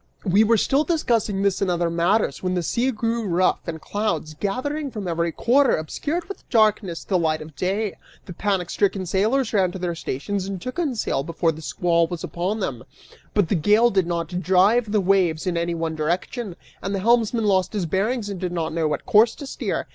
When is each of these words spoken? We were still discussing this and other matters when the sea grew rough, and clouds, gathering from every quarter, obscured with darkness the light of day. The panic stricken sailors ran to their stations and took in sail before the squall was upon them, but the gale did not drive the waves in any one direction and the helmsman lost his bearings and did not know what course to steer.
We 0.25 0.43
were 0.43 0.57
still 0.57 0.83
discussing 0.83 1.43
this 1.43 1.61
and 1.61 1.69
other 1.69 1.91
matters 1.91 2.41
when 2.41 2.55
the 2.55 2.63
sea 2.63 2.89
grew 2.89 3.23
rough, 3.27 3.59
and 3.67 3.79
clouds, 3.79 4.33
gathering 4.33 4.89
from 4.89 5.07
every 5.07 5.31
quarter, 5.31 5.77
obscured 5.77 6.25
with 6.27 6.49
darkness 6.49 7.03
the 7.03 7.19
light 7.19 7.39
of 7.39 7.55
day. 7.55 7.93
The 8.25 8.33
panic 8.33 8.71
stricken 8.71 9.05
sailors 9.05 9.53
ran 9.53 9.71
to 9.73 9.77
their 9.77 9.93
stations 9.93 10.47
and 10.47 10.59
took 10.59 10.79
in 10.79 10.95
sail 10.95 11.21
before 11.21 11.51
the 11.51 11.61
squall 11.61 12.07
was 12.07 12.23
upon 12.23 12.61
them, 12.61 12.83
but 13.35 13.47
the 13.49 13.53
gale 13.53 13.91
did 13.91 14.07
not 14.07 14.41
drive 14.41 14.91
the 14.91 15.01
waves 15.01 15.45
in 15.45 15.55
any 15.55 15.75
one 15.75 15.93
direction 15.95 16.55
and 16.81 16.95
the 16.95 16.99
helmsman 17.01 17.45
lost 17.45 17.73
his 17.73 17.85
bearings 17.85 18.27
and 18.27 18.39
did 18.39 18.51
not 18.51 18.73
know 18.73 18.87
what 18.87 19.05
course 19.05 19.35
to 19.35 19.45
steer. 19.45 19.85